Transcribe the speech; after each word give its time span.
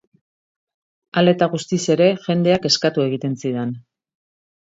Hala 1.21 1.33
eta 1.35 1.47
guztiz 1.51 1.79
ere, 1.95 2.07
jendeak 2.23 2.65
eskatu 2.71 3.05
egiten 3.05 3.37
zidan. 3.43 3.77